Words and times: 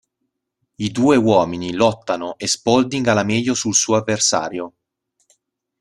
I 0.77 0.89
due 0.89 1.15
uomini 1.15 1.73
lottano 1.73 2.35
e 2.39 2.47
Spaulding 2.47 3.05
ha 3.05 3.13
la 3.13 3.21
meglio 3.23 3.53
sul 3.53 3.75
suo 3.75 3.97
avversario. 3.97 4.73